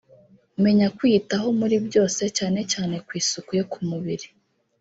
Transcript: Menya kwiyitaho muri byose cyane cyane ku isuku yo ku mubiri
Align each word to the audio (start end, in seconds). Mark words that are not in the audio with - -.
Menya 0.63 0.87
kwiyitaho 0.97 1.47
muri 1.59 1.75
byose 1.87 2.23
cyane 2.37 2.59
cyane 2.71 2.95
ku 3.05 3.11
isuku 3.21 3.49
yo 3.59 3.65
ku 3.71 3.79
mubiri 3.89 4.27